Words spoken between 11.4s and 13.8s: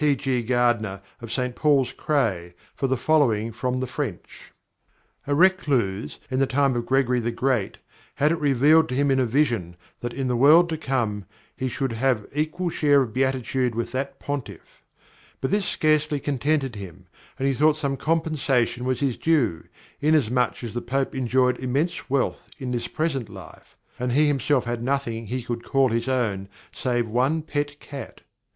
he should have equal share of beatitude